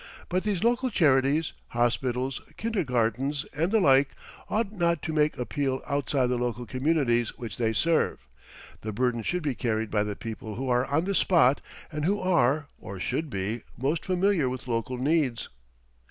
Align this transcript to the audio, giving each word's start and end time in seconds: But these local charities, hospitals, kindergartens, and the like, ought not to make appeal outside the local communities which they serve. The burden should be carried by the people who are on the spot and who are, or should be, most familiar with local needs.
But 0.29 0.41
these 0.43 0.63
local 0.63 0.89
charities, 0.89 1.53
hospitals, 1.67 2.41
kindergartens, 2.57 3.45
and 3.55 3.71
the 3.71 3.79
like, 3.79 4.15
ought 4.49 4.71
not 4.71 5.03
to 5.03 5.13
make 5.13 5.37
appeal 5.37 5.83
outside 5.85 6.25
the 6.25 6.39
local 6.39 6.65
communities 6.65 7.37
which 7.37 7.57
they 7.57 7.71
serve. 7.71 8.27
The 8.81 8.91
burden 8.93 9.21
should 9.21 9.43
be 9.43 9.53
carried 9.53 9.91
by 9.91 10.01
the 10.01 10.15
people 10.15 10.55
who 10.55 10.67
are 10.69 10.87
on 10.87 11.05
the 11.05 11.13
spot 11.13 11.61
and 11.91 12.03
who 12.03 12.19
are, 12.19 12.65
or 12.79 12.99
should 12.99 13.29
be, 13.29 13.61
most 13.77 14.03
familiar 14.03 14.49
with 14.49 14.67
local 14.67 14.97
needs. 14.97 15.49